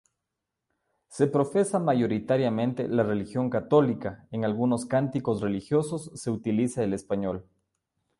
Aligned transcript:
Se 1.09 1.27
profesa 1.27 1.77
mayoritariamente 1.77 2.87
la 2.87 3.03
religión 3.03 3.51
católica, 3.51 4.25
en 4.31 4.45
algunos 4.45 4.87
cánticos 4.87 5.41
religiosos 5.41 6.09
se 6.15 6.31
utiliza 6.31 6.83
el 6.83 6.93
español. 6.93 7.47